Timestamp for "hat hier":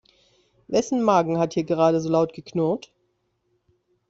1.37-1.63